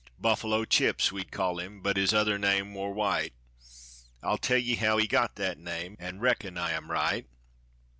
[0.19, 3.33] Buffalo Chips we call'd him, but his other name war White;
[4.23, 7.27] I'll tell ye how he got that name, an' reckon I am right.